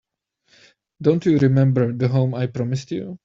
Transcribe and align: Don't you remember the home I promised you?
Don't 0.99 1.27
you 1.27 1.37
remember 1.37 1.93
the 1.93 2.07
home 2.07 2.33
I 2.33 2.47
promised 2.47 2.89
you? 2.91 3.19